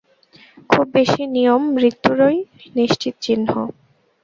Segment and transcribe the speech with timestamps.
[0.69, 2.37] খুব বেশী নিয়ম মৃত্যুরই
[2.75, 3.47] নিশ্চিত চিহ্ন।